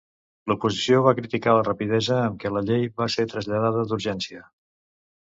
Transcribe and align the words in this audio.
L'Oposició 0.51 1.01
va 1.07 1.11
criticar 1.17 1.51
la 1.57 1.65
rapidesa 1.67 2.17
amb 2.21 2.39
què 2.43 2.51
la 2.53 2.63
llei 2.69 2.87
va 3.01 3.07
ser 3.17 3.25
traslladada 3.35 3.83
d'urgència. 3.91 4.41